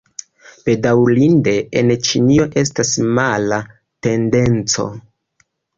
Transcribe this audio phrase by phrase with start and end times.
[0.69, 3.63] Bedaŭrinde, en Ĉinio estas mala
[4.09, 4.93] tendenco.